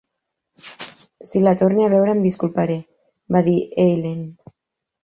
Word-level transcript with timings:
Si 1.31 1.41
la 1.43 1.53
torne 1.61 1.85
a 1.89 1.91
veure 1.95 2.17
em 2.17 2.25
disculparé, 2.27 2.81
va 3.37 3.45
dir 3.51 3.59
Eileen. 3.87 4.27